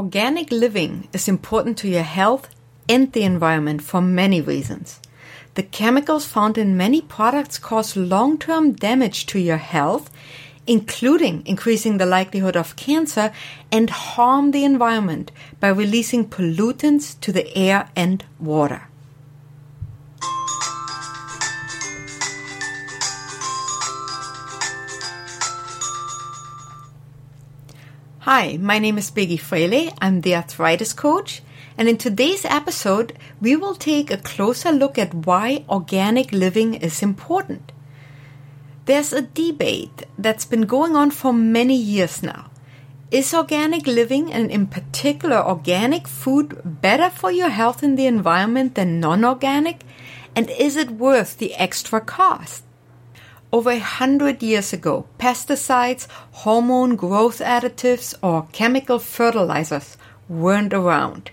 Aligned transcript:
Organic 0.00 0.50
living 0.50 1.08
is 1.12 1.28
important 1.28 1.76
to 1.76 1.86
your 1.86 2.08
health 2.20 2.48
and 2.88 3.12
the 3.12 3.22
environment 3.22 3.82
for 3.82 4.00
many 4.00 4.40
reasons. 4.40 4.98
The 5.56 5.62
chemicals 5.62 6.24
found 6.24 6.56
in 6.56 6.74
many 6.74 7.02
products 7.02 7.58
cause 7.58 7.98
long 7.98 8.38
term 8.38 8.72
damage 8.72 9.26
to 9.26 9.38
your 9.38 9.58
health, 9.58 10.10
including 10.66 11.42
increasing 11.44 11.98
the 11.98 12.06
likelihood 12.06 12.56
of 12.56 12.76
cancer 12.76 13.30
and 13.70 13.90
harm 13.90 14.52
the 14.52 14.64
environment 14.64 15.32
by 15.60 15.68
releasing 15.68 16.26
pollutants 16.26 17.20
to 17.20 17.30
the 17.30 17.54
air 17.54 17.90
and 17.94 18.24
water. 18.38 18.89
Hi, 28.24 28.58
my 28.58 28.78
name 28.78 28.98
is 28.98 29.10
Biggi 29.10 29.40
Fraley. 29.40 29.90
I'm 29.98 30.20
the 30.20 30.34
arthritis 30.36 30.92
coach. 30.92 31.40
And 31.78 31.88
in 31.88 31.96
today's 31.96 32.44
episode, 32.44 33.14
we 33.40 33.56
will 33.56 33.74
take 33.74 34.10
a 34.10 34.18
closer 34.18 34.72
look 34.72 34.98
at 34.98 35.14
why 35.14 35.64
organic 35.70 36.30
living 36.30 36.74
is 36.74 37.02
important. 37.02 37.72
There's 38.84 39.14
a 39.14 39.22
debate 39.22 40.04
that's 40.18 40.44
been 40.44 40.66
going 40.66 40.96
on 40.96 41.12
for 41.12 41.32
many 41.32 41.74
years 41.74 42.22
now. 42.22 42.50
Is 43.10 43.32
organic 43.32 43.86
living, 43.86 44.30
and 44.30 44.50
in 44.50 44.66
particular 44.66 45.38
organic 45.38 46.06
food, 46.06 46.60
better 46.62 47.08
for 47.08 47.32
your 47.32 47.48
health 47.48 47.82
and 47.82 47.98
the 47.98 48.04
environment 48.04 48.74
than 48.74 49.00
non 49.00 49.24
organic? 49.24 49.80
And 50.36 50.50
is 50.50 50.76
it 50.76 50.90
worth 50.90 51.38
the 51.38 51.54
extra 51.54 52.02
cost? 52.02 52.64
Over 53.52 53.70
a 53.72 53.78
hundred 53.80 54.44
years 54.44 54.72
ago, 54.72 55.06
pesticides, 55.18 56.06
hormone 56.30 56.94
growth 56.94 57.40
additives, 57.40 58.14
or 58.22 58.46
chemical 58.52 59.00
fertilizers 59.00 59.96
weren't 60.28 60.72
around. 60.72 61.32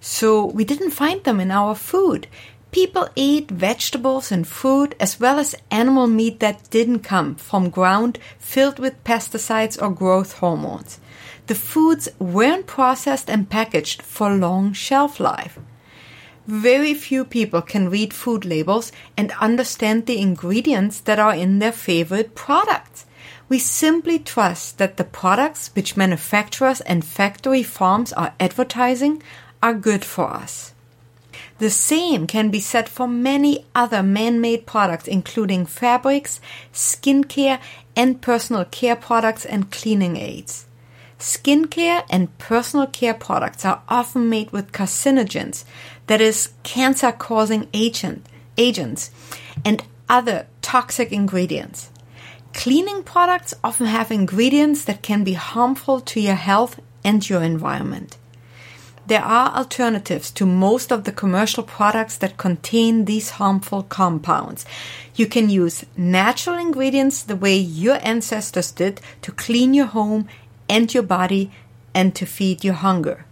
So 0.00 0.46
we 0.46 0.64
didn't 0.64 0.92
find 0.92 1.24
them 1.24 1.40
in 1.40 1.50
our 1.50 1.74
food. 1.74 2.28
People 2.70 3.08
ate 3.16 3.50
vegetables 3.50 4.30
and 4.30 4.46
fruit 4.46 4.94
as 5.00 5.18
well 5.18 5.40
as 5.40 5.56
animal 5.70 6.06
meat 6.06 6.38
that 6.38 6.70
didn't 6.70 7.00
come 7.00 7.34
from 7.34 7.70
ground 7.70 8.18
filled 8.38 8.78
with 8.78 9.02
pesticides 9.02 9.80
or 9.80 9.90
growth 9.90 10.34
hormones. 10.34 11.00
The 11.48 11.54
foods 11.56 12.08
weren't 12.20 12.66
processed 12.66 13.28
and 13.28 13.50
packaged 13.50 14.02
for 14.02 14.36
long 14.36 14.72
shelf 14.72 15.18
life. 15.18 15.58
Very 16.46 16.94
few 16.94 17.24
people 17.24 17.60
can 17.60 17.90
read 17.90 18.14
food 18.14 18.44
labels 18.44 18.92
and 19.16 19.32
understand 19.40 20.06
the 20.06 20.20
ingredients 20.20 21.00
that 21.00 21.18
are 21.18 21.34
in 21.34 21.58
their 21.58 21.72
favorite 21.72 22.36
products. 22.36 23.04
We 23.48 23.58
simply 23.58 24.20
trust 24.20 24.78
that 24.78 24.96
the 24.96 25.04
products 25.04 25.70
which 25.74 25.96
manufacturers 25.96 26.80
and 26.82 27.04
factory 27.04 27.64
farms 27.64 28.12
are 28.12 28.34
advertising 28.38 29.22
are 29.60 29.74
good 29.74 30.04
for 30.04 30.30
us. 30.32 30.72
The 31.58 31.70
same 31.70 32.26
can 32.26 32.50
be 32.50 32.60
said 32.60 32.88
for 32.88 33.08
many 33.08 33.66
other 33.74 34.02
man-made 34.02 34.66
products 34.66 35.08
including 35.08 35.66
fabrics, 35.66 36.40
skincare, 36.72 37.60
and 37.96 38.20
personal 38.20 38.64
care 38.66 38.96
products 38.96 39.44
and 39.44 39.70
cleaning 39.72 40.16
aids. 40.16 40.66
Skincare 41.18 42.04
and 42.10 42.36
personal 42.38 42.86
care 42.86 43.14
products 43.14 43.64
are 43.64 43.82
often 43.88 44.28
made 44.28 44.50
with 44.50 44.72
carcinogens, 44.72 45.64
that 46.06 46.20
is, 46.20 46.50
cancer 46.62 47.12
causing 47.12 47.68
agent, 47.72 48.26
agents, 48.58 49.10
and 49.64 49.82
other 50.08 50.46
toxic 50.60 51.12
ingredients. 51.12 51.90
Cleaning 52.52 53.02
products 53.02 53.54
often 53.64 53.86
have 53.86 54.10
ingredients 54.10 54.84
that 54.84 55.02
can 55.02 55.24
be 55.24 55.34
harmful 55.34 56.00
to 56.00 56.20
your 56.20 56.34
health 56.34 56.80
and 57.04 57.28
your 57.28 57.42
environment. 57.42 58.16
There 59.06 59.22
are 59.22 59.54
alternatives 59.56 60.32
to 60.32 60.44
most 60.46 60.90
of 60.90 61.04
the 61.04 61.12
commercial 61.12 61.62
products 61.62 62.16
that 62.16 62.36
contain 62.36 63.04
these 63.04 63.30
harmful 63.30 63.84
compounds. 63.84 64.66
You 65.14 65.26
can 65.26 65.48
use 65.48 65.86
natural 65.96 66.58
ingredients 66.58 67.22
the 67.22 67.36
way 67.36 67.56
your 67.56 68.00
ancestors 68.02 68.72
did 68.72 69.00
to 69.22 69.30
clean 69.30 69.74
your 69.74 69.86
home 69.86 70.28
and 70.68 70.92
your 70.92 71.02
body 71.02 71.50
and 71.94 72.14
to 72.14 72.26
feed 72.26 72.64
your 72.64 72.74
hunger. 72.74 73.24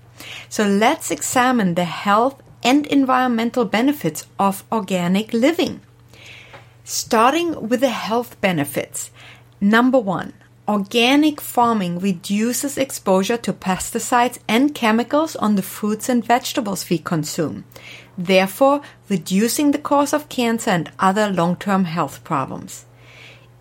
So 0.48 0.66
let's 0.66 1.10
examine 1.10 1.74
the 1.74 1.84
health 1.84 2.42
and 2.62 2.86
environmental 2.86 3.64
benefits 3.64 4.26
of 4.38 4.64
organic 4.72 5.32
living. 5.32 5.80
Starting 6.84 7.68
with 7.68 7.80
the 7.80 7.90
health 7.90 8.40
benefits. 8.40 9.10
Number 9.60 9.98
one, 9.98 10.32
organic 10.66 11.40
farming 11.40 11.98
reduces 11.98 12.78
exposure 12.78 13.36
to 13.36 13.52
pesticides 13.52 14.38
and 14.48 14.74
chemicals 14.74 15.36
on 15.36 15.56
the 15.56 15.62
fruits 15.62 16.08
and 16.08 16.24
vegetables 16.24 16.88
we 16.88 16.98
consume, 16.98 17.64
therefore 18.16 18.80
reducing 19.08 19.72
the 19.72 19.78
cause 19.78 20.12
of 20.12 20.28
cancer 20.28 20.70
and 20.70 20.90
other 20.98 21.28
long-term 21.30 21.84
health 21.84 22.24
problems. 22.24 22.86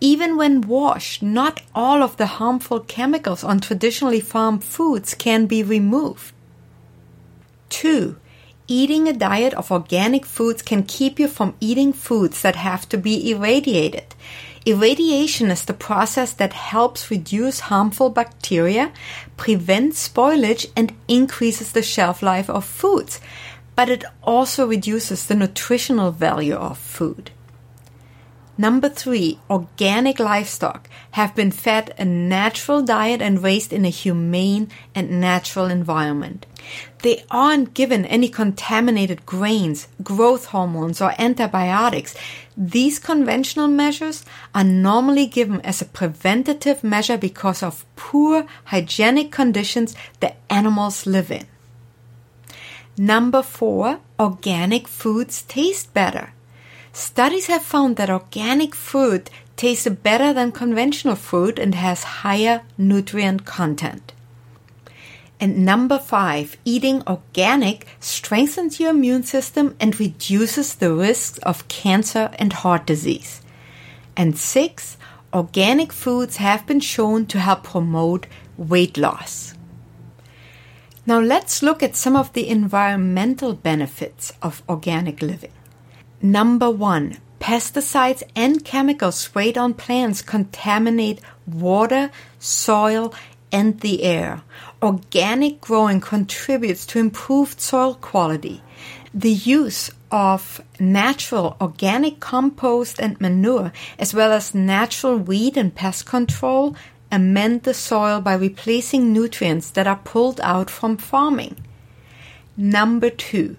Even 0.00 0.36
when 0.36 0.60
washed, 0.60 1.22
not 1.22 1.62
all 1.74 2.02
of 2.02 2.16
the 2.16 2.26
harmful 2.26 2.80
chemicals 2.80 3.44
on 3.44 3.60
traditionally 3.60 4.20
farmed 4.20 4.64
foods 4.64 5.14
can 5.14 5.46
be 5.46 5.62
removed. 5.62 6.32
2. 7.70 8.16
Eating 8.66 9.08
a 9.08 9.12
diet 9.12 9.52
of 9.54 9.70
organic 9.70 10.24
foods 10.24 10.62
can 10.62 10.82
keep 10.82 11.18
you 11.18 11.28
from 11.28 11.54
eating 11.60 11.92
foods 11.92 12.42
that 12.42 12.56
have 12.56 12.88
to 12.88 12.96
be 12.96 13.30
irradiated. 13.30 14.14
Irradiation 14.64 15.50
is 15.50 15.66
the 15.66 15.74
process 15.74 16.32
that 16.32 16.54
helps 16.54 17.10
reduce 17.10 17.60
harmful 17.60 18.08
bacteria, 18.08 18.90
prevents 19.36 20.08
spoilage, 20.08 20.66
and 20.74 20.94
increases 21.06 21.72
the 21.72 21.82
shelf 21.82 22.22
life 22.22 22.48
of 22.48 22.64
foods, 22.64 23.20
but 23.76 23.90
it 23.90 24.04
also 24.22 24.66
reduces 24.66 25.26
the 25.26 25.34
nutritional 25.34 26.10
value 26.10 26.54
of 26.54 26.78
food. 26.78 27.30
Number 28.56 28.88
three, 28.88 29.40
organic 29.50 30.20
livestock 30.20 30.88
have 31.12 31.34
been 31.34 31.50
fed 31.50 31.92
a 31.98 32.04
natural 32.04 32.82
diet 32.82 33.20
and 33.20 33.42
raised 33.42 33.72
in 33.72 33.84
a 33.84 33.88
humane 33.88 34.68
and 34.94 35.20
natural 35.20 35.66
environment. 35.66 36.46
They 37.02 37.24
aren't 37.30 37.74
given 37.74 38.04
any 38.06 38.28
contaminated 38.28 39.26
grains, 39.26 39.88
growth 40.02 40.46
hormones, 40.46 41.02
or 41.02 41.14
antibiotics. 41.18 42.14
These 42.56 43.00
conventional 43.00 43.66
measures 43.66 44.24
are 44.54 44.64
normally 44.64 45.26
given 45.26 45.60
as 45.62 45.82
a 45.82 45.86
preventative 45.86 46.84
measure 46.84 47.18
because 47.18 47.62
of 47.62 47.84
poor 47.96 48.46
hygienic 48.66 49.32
conditions 49.32 49.96
the 50.20 50.34
animals 50.48 51.06
live 51.06 51.32
in. 51.32 51.46
Number 52.96 53.42
four, 53.42 53.98
organic 54.20 54.86
foods 54.86 55.42
taste 55.42 55.92
better. 55.92 56.32
Studies 56.94 57.48
have 57.48 57.64
found 57.64 57.96
that 57.96 58.08
organic 58.08 58.72
food 58.72 59.28
tastes 59.56 59.88
better 59.88 60.32
than 60.32 60.52
conventional 60.52 61.16
food 61.16 61.58
and 61.58 61.74
has 61.74 62.04
higher 62.22 62.62
nutrient 62.78 63.44
content. 63.44 64.12
And 65.40 65.64
number 65.64 65.98
five, 65.98 66.56
eating 66.64 67.02
organic 67.08 67.88
strengthens 67.98 68.78
your 68.78 68.90
immune 68.90 69.24
system 69.24 69.74
and 69.80 69.98
reduces 69.98 70.76
the 70.76 70.94
risks 70.94 71.38
of 71.38 71.66
cancer 71.66 72.30
and 72.38 72.52
heart 72.52 72.86
disease. 72.86 73.42
And 74.16 74.38
six, 74.38 74.96
organic 75.32 75.92
foods 75.92 76.36
have 76.36 76.64
been 76.64 76.78
shown 76.78 77.26
to 77.26 77.40
help 77.40 77.64
promote 77.64 78.28
weight 78.56 78.96
loss. 78.96 79.54
Now 81.06 81.18
let's 81.18 81.60
look 81.60 81.82
at 81.82 81.96
some 81.96 82.14
of 82.14 82.32
the 82.34 82.48
environmental 82.48 83.52
benefits 83.52 84.32
of 84.40 84.62
organic 84.68 85.20
living. 85.20 85.50
Number 86.24 86.70
one, 86.70 87.18
pesticides 87.38 88.22
and 88.34 88.64
chemicals 88.64 89.16
sprayed 89.16 89.58
on 89.58 89.74
plants 89.74 90.22
contaminate 90.22 91.20
water, 91.46 92.10
soil, 92.38 93.12
and 93.52 93.78
the 93.80 94.02
air. 94.04 94.40
Organic 94.82 95.60
growing 95.60 96.00
contributes 96.00 96.86
to 96.86 96.98
improved 96.98 97.60
soil 97.60 97.96
quality. 97.96 98.62
The 99.12 99.32
use 99.32 99.90
of 100.10 100.62
natural 100.80 101.58
organic 101.60 102.20
compost 102.20 102.98
and 102.98 103.20
manure, 103.20 103.70
as 103.98 104.14
well 104.14 104.32
as 104.32 104.54
natural 104.54 105.18
weed 105.18 105.58
and 105.58 105.74
pest 105.74 106.06
control, 106.06 106.74
amend 107.12 107.64
the 107.64 107.74
soil 107.74 108.22
by 108.22 108.32
replacing 108.32 109.12
nutrients 109.12 109.68
that 109.72 109.86
are 109.86 110.00
pulled 110.04 110.40
out 110.40 110.70
from 110.70 110.96
farming. 110.96 111.56
Number 112.56 113.10
two, 113.10 113.58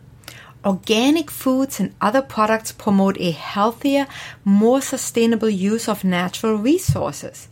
Organic 0.66 1.30
foods 1.30 1.80
and 1.80 1.94
other 2.02 2.24
products 2.24 2.72
promote 2.72 3.20
a 3.20 3.30
healthier, 3.30 4.08
more 4.44 4.82
sustainable 4.82 5.50
use 5.50 5.88
of 5.88 6.04
natural 6.04 6.56
resources. 6.56 7.50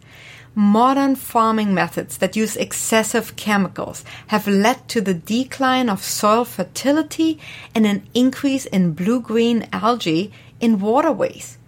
Modern 0.55 1.15
farming 1.15 1.75
methods 1.75 2.17
that 2.17 2.35
use 2.35 2.55
excessive 2.55 3.35
chemicals 3.35 4.03
have 4.27 4.47
led 4.47 4.87
to 4.87 5.01
the 5.01 5.13
decline 5.13 5.89
of 5.89 6.03
soil 6.03 6.43
fertility 6.43 7.39
and 7.75 7.85
an 7.85 8.07
increase 8.15 8.65
in 8.65 8.93
blue 8.93 9.21
green 9.21 9.67
algae 9.71 10.31
in 10.59 10.79
waterways. 10.79 11.59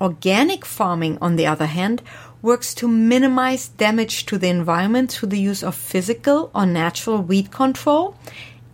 Organic 0.00 0.64
farming, 0.64 1.18
on 1.20 1.36
the 1.36 1.46
other 1.46 1.66
hand, 1.66 2.02
works 2.42 2.74
to 2.74 2.86
minimize 2.86 3.68
damage 3.68 4.26
to 4.26 4.36
the 4.36 4.48
environment 4.48 5.10
through 5.10 5.30
the 5.30 5.40
use 5.40 5.62
of 5.62 5.74
physical 5.74 6.50
or 6.54 6.66
natural 6.66 7.18
weed 7.18 7.50
control 7.50 8.16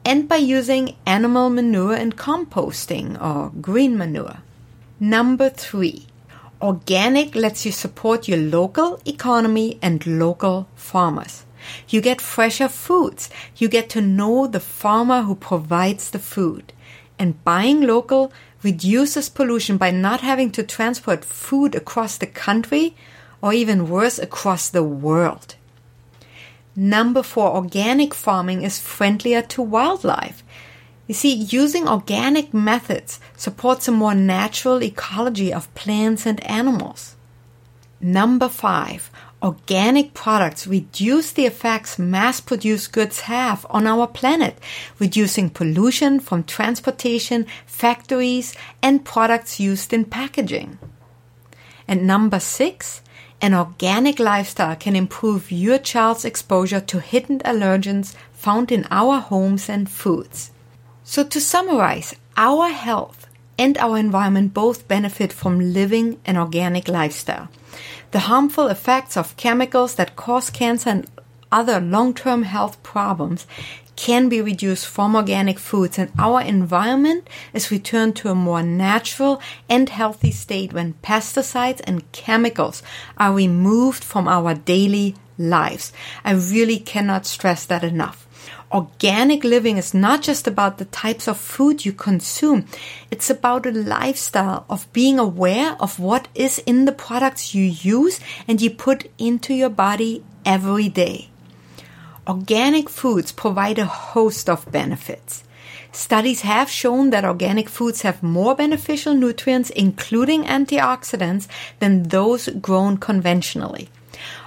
and 0.04 0.28
by 0.28 0.36
using 0.36 0.96
animal 1.06 1.50
manure 1.50 1.94
and 1.94 2.16
composting 2.16 3.20
or 3.20 3.50
green 3.60 3.96
manure. 3.96 4.38
Number 4.98 5.48
three, 5.48 6.06
organic 6.60 7.34
lets 7.34 7.64
you 7.64 7.72
support 7.72 8.28
your 8.28 8.38
local 8.38 9.00
economy 9.06 9.78
and 9.82 10.06
local 10.06 10.68
farmers. 10.74 11.44
You 11.88 12.00
get 12.00 12.20
fresher 12.20 12.68
foods. 12.68 13.30
You 13.56 13.68
get 13.68 13.90
to 13.90 14.00
know 14.00 14.46
the 14.46 14.60
farmer 14.60 15.22
who 15.22 15.34
provides 15.34 16.10
the 16.10 16.18
food. 16.18 16.72
And 17.18 17.42
buying 17.44 17.82
local 17.82 18.32
reduces 18.62 19.28
pollution 19.28 19.76
by 19.76 19.90
not 19.90 20.20
having 20.20 20.50
to 20.52 20.62
transport 20.62 21.24
food 21.24 21.74
across 21.74 22.16
the 22.16 22.26
country 22.26 22.96
or 23.42 23.52
even 23.52 23.88
worse, 23.88 24.18
across 24.18 24.68
the 24.68 24.82
world. 24.82 25.54
Number 26.76 27.22
four, 27.22 27.54
organic 27.54 28.14
farming 28.14 28.62
is 28.62 28.78
friendlier 28.78 29.42
to 29.42 29.62
wildlife. 29.62 30.42
You 31.06 31.14
see, 31.14 31.34
using 31.34 31.88
organic 31.88 32.54
methods 32.54 33.18
supports 33.36 33.88
a 33.88 33.92
more 33.92 34.14
natural 34.14 34.82
ecology 34.82 35.52
of 35.52 35.74
plants 35.74 36.24
and 36.24 36.40
animals. 36.46 37.16
Number 38.00 38.48
five, 38.48 39.10
organic 39.42 40.14
products 40.14 40.66
reduce 40.66 41.32
the 41.32 41.46
effects 41.46 41.98
mass 41.98 42.40
produced 42.40 42.92
goods 42.92 43.20
have 43.22 43.66
on 43.68 43.86
our 43.86 44.06
planet, 44.06 44.56
reducing 44.98 45.50
pollution 45.50 46.20
from 46.20 46.44
transportation, 46.44 47.44
factories, 47.66 48.54
and 48.80 49.04
products 49.04 49.58
used 49.58 49.92
in 49.92 50.04
packaging. 50.04 50.78
And 51.88 52.06
number 52.06 52.38
six, 52.38 53.02
an 53.40 53.54
organic 53.54 54.18
lifestyle 54.18 54.76
can 54.76 54.94
improve 54.94 55.50
your 55.50 55.78
child's 55.78 56.24
exposure 56.24 56.80
to 56.80 57.00
hidden 57.00 57.38
allergens 57.40 58.14
found 58.32 58.70
in 58.70 58.86
our 58.90 59.18
homes 59.20 59.68
and 59.68 59.90
foods. 59.90 60.50
So 61.04 61.24
to 61.24 61.40
summarize, 61.40 62.14
our 62.36 62.68
health 62.68 63.26
and 63.58 63.76
our 63.78 63.98
environment 63.98 64.54
both 64.54 64.88
benefit 64.88 65.32
from 65.32 65.72
living 65.72 66.18
an 66.24 66.36
organic 66.36 66.88
lifestyle. 66.88 67.48
The 68.10 68.20
harmful 68.20 68.68
effects 68.68 69.16
of 69.16 69.36
chemicals 69.36 69.94
that 69.94 70.16
cause 70.16 70.50
cancer 70.50 70.90
and 70.90 71.06
other 71.52 71.80
long-term 71.80 72.44
health 72.44 72.82
problems 72.82 73.46
can 73.96 74.30
be 74.30 74.40
reduced 74.40 74.86
from 74.86 75.14
organic 75.14 75.58
foods 75.58 75.98
and 75.98 76.10
our 76.18 76.40
environment 76.40 77.28
is 77.52 77.70
returned 77.70 78.16
to 78.16 78.30
a 78.30 78.34
more 78.34 78.62
natural 78.62 79.42
and 79.68 79.90
healthy 79.90 80.30
state 80.30 80.72
when 80.72 80.94
pesticides 81.02 81.82
and 81.84 82.10
chemicals 82.12 82.82
are 83.18 83.34
removed 83.34 84.02
from 84.02 84.26
our 84.26 84.54
daily 84.54 85.14
lives. 85.36 85.92
I 86.24 86.32
really 86.32 86.78
cannot 86.78 87.26
stress 87.26 87.66
that 87.66 87.84
enough. 87.84 88.26
Organic 88.72 89.42
living 89.42 89.76
is 89.78 89.92
not 89.92 90.22
just 90.22 90.46
about 90.46 90.78
the 90.78 90.84
types 90.84 91.26
of 91.26 91.36
food 91.36 91.84
you 91.84 91.92
consume. 91.92 92.66
It's 93.10 93.28
about 93.28 93.66
a 93.66 93.72
lifestyle 93.72 94.64
of 94.70 94.90
being 94.92 95.18
aware 95.18 95.76
of 95.80 95.98
what 95.98 96.28
is 96.34 96.60
in 96.60 96.84
the 96.84 96.92
products 96.92 97.54
you 97.54 97.64
use 97.64 98.20
and 98.46 98.62
you 98.62 98.70
put 98.70 99.10
into 99.18 99.52
your 99.52 99.70
body 99.70 100.22
every 100.46 100.88
day. 100.88 101.29
Organic 102.30 102.88
foods 102.88 103.32
provide 103.32 103.80
a 103.80 103.86
host 103.86 104.48
of 104.48 104.70
benefits. 104.70 105.42
Studies 105.90 106.42
have 106.42 106.70
shown 106.70 107.10
that 107.10 107.24
organic 107.24 107.68
foods 107.68 108.02
have 108.02 108.22
more 108.22 108.54
beneficial 108.54 109.14
nutrients, 109.14 109.70
including 109.70 110.44
antioxidants, 110.44 111.48
than 111.80 112.04
those 112.04 112.48
grown 112.60 112.98
conventionally. 112.98 113.88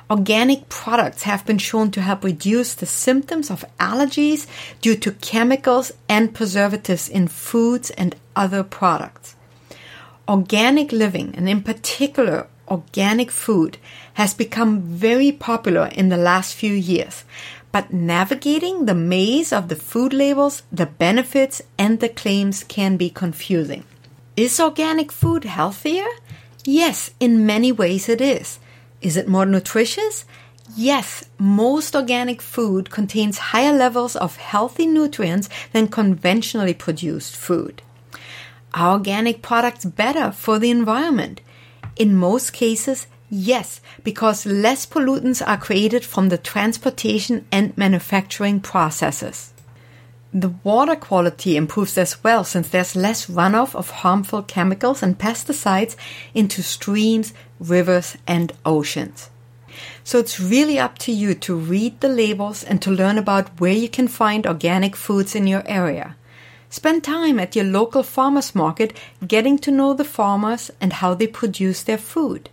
Organic 0.09 0.69
products 0.69 1.24
have 1.24 1.45
been 1.45 1.57
shown 1.57 1.91
to 1.91 2.01
help 2.01 2.24
reduce 2.24 2.74
the 2.74 2.85
symptoms 2.85 3.51
of 3.51 3.65
allergies 3.81 4.47
due 4.80 4.95
to 4.95 5.12
chemicals 5.12 5.91
and 6.07 6.33
preservatives 6.33 7.09
in 7.09 7.27
foods 7.27 7.89
and 7.89 8.15
other 8.33 8.63
products. 8.63 9.35
Organic 10.30 10.94
living, 10.94 11.35
and 11.35 11.50
in 11.50 11.62
particular 11.62 12.47
organic 12.68 13.31
food, 13.31 13.77
has 14.13 14.33
become 14.33 14.81
very 14.81 15.31
popular 15.31 15.88
in 15.88 16.10
the 16.10 16.18
last 16.18 16.54
few 16.54 16.74
years, 16.74 17.24
but 17.71 17.92
navigating 17.92 18.86
the 18.86 18.95
maze 18.95 19.51
of 19.51 19.68
the 19.68 19.75
food 19.75 20.13
labels, 20.13 20.63
the 20.71 20.86
benefits, 20.86 21.62
and 21.77 22.00
the 22.00 22.10
claims 22.10 22.63
can 22.63 22.98
be 22.98 23.10
confusing. 23.10 23.83
Is 24.36 24.60
organic 24.60 25.12
food 25.12 25.44
healthier? 25.44 26.07
Yes, 26.65 27.12
in 27.19 27.45
many 27.45 27.71
ways 27.71 28.07
it 28.10 28.21
is. 28.21 28.60
Is 29.01 29.18
it 29.18 29.27
more 29.27 29.45
nutritious? 29.45 30.25
Yes, 30.75 31.25
most 31.38 31.95
organic 31.95 32.42
food 32.42 32.89
contains 32.89 33.38
higher 33.38 33.74
levels 33.74 34.16
of 34.16 34.38
healthy 34.38 34.88
nutrients 34.88 35.50
than 35.71 35.88
conventionally 35.88 36.74
produced 36.74 37.36
food. 37.36 37.81
Are 38.74 38.94
organic 38.94 39.42
products 39.42 39.86
better 39.86 40.31
for 40.31 40.57
the 40.57 40.71
environment? 40.71 41.42
In 41.95 42.16
most 42.16 42.54
cases, 42.54 43.07
Yes, 43.36 43.81
because 44.04 44.45
less 44.45 44.86
pollutants 44.86 45.42
are 45.42 45.57
created 45.57 46.06
from 46.06 46.30
the 46.30 46.38
transportation 46.38 47.48
and 47.51 47.75
manufacturing 47.75 48.60
processes. 48.60 49.54
The 50.31 50.54
water 50.63 50.95
quality 50.95 51.57
improves 51.57 51.98
as 51.98 52.24
well 52.24 52.44
since 52.44 52.69
there's 52.69 52.95
less 52.95 53.25
runoff 53.25 53.74
of 53.74 53.90
harmful 53.90 54.44
chemicals 54.44 55.01
and 55.01 55.18
pesticides 55.18 55.95
into 56.36 56.62
streams, 56.62 57.34
rivers, 57.60 58.18
and 58.28 58.54
oceans. 58.63 59.31
So 60.04 60.19
it's 60.19 60.40
really 60.40 60.78
up 60.78 61.00
to 61.00 61.12
you 61.12 61.34
to 61.34 61.56
read 61.56 62.01
the 62.01 62.10
labels 62.10 62.63
and 62.63 62.84
to 62.84 62.92
learn 62.92 63.18
about 63.18 63.60
where 63.60 63.74
you 63.74 63.90
can 63.90 64.07
find 64.07 64.45
organic 64.45 64.95
foods 64.95 65.34
in 65.34 65.48
your 65.48 65.63
area. 65.66 66.16
Spend 66.73 67.03
time 67.03 67.37
at 67.39 67.55
your 67.55 67.65
local 67.65 68.01
farmers 68.01 68.55
market 68.55 68.97
getting 69.27 69.59
to 69.59 69.69
know 69.69 69.93
the 69.93 70.03
farmers 70.03 70.71
and 70.81 70.91
how 70.91 71.13
they 71.13 71.27
produce 71.27 71.83
their 71.83 71.99
food. 71.99 72.49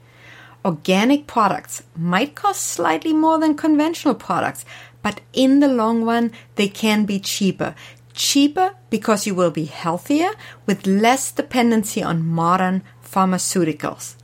Organic 0.62 1.26
products 1.26 1.84
might 1.96 2.34
cost 2.34 2.60
slightly 2.60 3.14
more 3.14 3.38
than 3.40 3.54
conventional 3.54 4.14
products, 4.14 4.66
but 5.00 5.22
in 5.32 5.60
the 5.60 5.68
long 5.68 6.04
run, 6.04 6.32
they 6.56 6.68
can 6.68 7.06
be 7.06 7.18
cheaper. 7.18 7.74
Cheaper 8.12 8.74
because 8.90 9.26
you 9.26 9.34
will 9.34 9.50
be 9.50 9.64
healthier 9.64 10.32
with 10.66 10.86
less 10.86 11.32
dependency 11.32 12.02
on 12.02 12.26
modern 12.26 12.82
pharmaceuticals. 13.02 14.16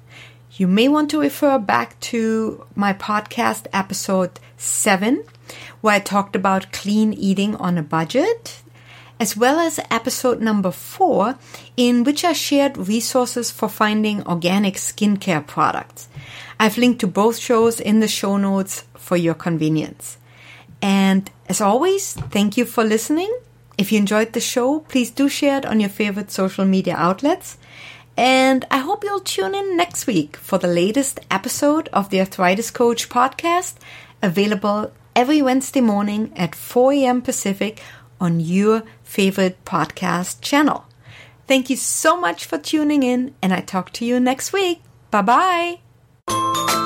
You 0.52 0.68
may 0.68 0.88
want 0.88 1.08
to 1.12 1.20
refer 1.20 1.58
back 1.58 1.98
to 2.12 2.66
my 2.74 2.92
podcast 2.92 3.66
episode 3.72 4.40
7, 4.58 5.24
where 5.80 5.94
I 5.94 6.00
talked 6.00 6.36
about 6.36 6.70
clean 6.70 7.14
eating 7.14 7.56
on 7.56 7.78
a 7.78 7.82
budget, 7.82 8.60
as 9.18 9.36
well 9.36 9.58
as 9.58 9.80
episode 9.90 10.40
number 10.40 10.70
4, 10.70 11.36
in 11.76 12.04
which 12.04 12.24
I 12.24 12.32
shared 12.32 12.76
resources 12.76 13.50
for 13.50 13.68
finding 13.68 14.26
organic 14.26 14.74
skincare 14.74 15.46
products. 15.46 16.08
I've 16.60 16.78
linked 16.78 17.00
to 17.00 17.06
both 17.06 17.38
shows 17.38 17.80
in 17.80 18.00
the 18.00 18.08
show 18.08 18.36
notes 18.36 18.84
for 18.94 19.16
your 19.16 19.34
convenience. 19.34 20.18
And 20.82 21.30
as 21.48 21.60
always, 21.60 22.12
thank 22.14 22.56
you 22.56 22.64
for 22.64 22.84
listening. 22.84 23.32
If 23.78 23.92
you 23.92 23.98
enjoyed 23.98 24.32
the 24.32 24.40
show, 24.40 24.80
please 24.80 25.10
do 25.10 25.28
share 25.28 25.58
it 25.58 25.66
on 25.66 25.80
your 25.80 25.90
favorite 25.90 26.30
social 26.30 26.64
media 26.64 26.94
outlets. 26.96 27.58
And 28.16 28.64
I 28.70 28.78
hope 28.78 29.04
you'll 29.04 29.20
tune 29.20 29.54
in 29.54 29.76
next 29.76 30.06
week 30.06 30.36
for 30.36 30.58
the 30.58 30.68
latest 30.68 31.20
episode 31.30 31.88
of 31.92 32.08
the 32.08 32.20
Arthritis 32.20 32.70
Coach 32.70 33.10
podcast, 33.10 33.74
available 34.22 34.92
every 35.14 35.42
Wednesday 35.42 35.82
morning 35.82 36.32
at 36.36 36.54
4 36.54 36.94
a.m. 36.94 37.20
Pacific 37.20 37.82
on 38.20 38.40
your 38.40 38.82
favorite 39.02 39.64
podcast 39.64 40.40
channel. 40.40 40.86
Thank 41.46 41.70
you 41.70 41.76
so 41.76 42.20
much 42.20 42.44
for 42.44 42.58
tuning 42.58 43.02
in, 43.02 43.34
and 43.40 43.52
I 43.52 43.60
talk 43.60 43.92
to 43.94 44.04
you 44.04 44.18
next 44.18 44.52
week. 44.52 44.82
Bye 45.10 45.80
bye. 46.28 46.85